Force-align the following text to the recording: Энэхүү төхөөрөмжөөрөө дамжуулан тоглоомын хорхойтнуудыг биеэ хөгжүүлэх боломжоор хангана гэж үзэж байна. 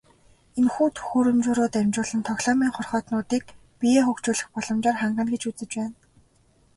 Энэхүү 0.57 0.87
төхөөрөмжөөрөө 0.97 1.67
дамжуулан 1.73 2.21
тоглоомын 2.29 2.71
хорхойтнуудыг 2.73 3.43
биеэ 3.79 4.01
хөгжүүлэх 4.05 4.47
боломжоор 4.53 4.97
хангана 4.99 5.31
гэж 5.33 5.43
үзэж 5.49 5.71
байна. 5.77 5.97